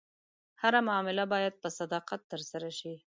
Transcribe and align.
هره 0.61 0.79
معامله 0.87 1.23
باید 1.33 1.53
په 1.61 1.69
صداقت 1.79 2.21
ترسره 2.31 2.69
شي. 2.79 2.93